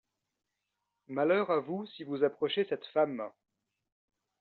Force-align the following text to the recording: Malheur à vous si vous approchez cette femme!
Malheur 1.09 1.51
à 1.51 1.59
vous 1.59 1.85
si 1.85 2.03
vous 2.03 2.23
approchez 2.23 2.65
cette 2.67 2.87
femme! 2.87 3.29